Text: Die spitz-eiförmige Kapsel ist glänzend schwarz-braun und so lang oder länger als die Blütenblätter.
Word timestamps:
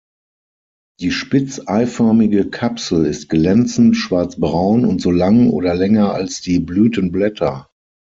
Die 0.99 1.11
spitz-eiförmige 1.11 2.49
Kapsel 2.49 3.05
ist 3.05 3.29
glänzend 3.29 3.95
schwarz-braun 3.95 4.83
und 4.83 4.99
so 4.99 5.11
lang 5.11 5.51
oder 5.51 5.75
länger 5.75 6.11
als 6.15 6.41
die 6.41 6.57
Blütenblätter. 6.57 7.69